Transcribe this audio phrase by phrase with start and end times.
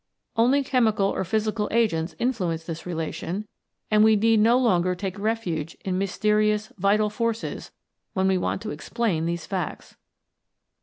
[0.35, 3.47] Only chemical or physical agents influence this relation,
[3.91, 7.71] and we need no longer take refuge in mysterious" vital forces"
[8.15, 9.97] when we want to explain these facts.